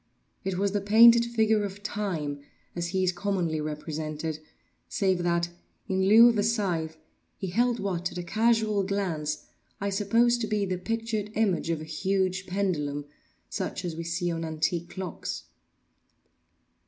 It 0.43 0.57
was 0.57 0.71
the 0.71 0.81
painted 0.81 1.25
figure 1.25 1.63
of 1.63 1.83
Time 1.83 2.39
as 2.75 2.87
he 2.87 3.03
is 3.03 3.11
commonly 3.11 3.61
represented, 3.61 4.39
save 4.89 5.21
that, 5.21 5.49
in 5.87 6.07
lieu 6.09 6.27
of 6.29 6.39
a 6.39 6.43
scythe, 6.43 6.97
he 7.37 7.51
held 7.51 7.79
what, 7.79 8.11
at 8.11 8.17
a 8.17 8.23
casual 8.23 8.81
glance, 8.81 9.45
I 9.79 9.91
supposed 9.91 10.41
to 10.41 10.47
be 10.47 10.65
the 10.65 10.79
pictured 10.79 11.29
image 11.35 11.69
of 11.69 11.81
a 11.81 11.83
huge 11.83 12.47
pendulum 12.47 13.05
such 13.47 13.85
as 13.85 13.95
we 13.95 14.03
see 14.03 14.31
on 14.31 14.43
antique 14.43 14.89
clocks. 14.89 15.43